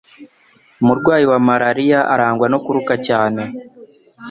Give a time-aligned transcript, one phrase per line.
[0.81, 3.41] umurwayi wa malariya arangwa no kuruka cyane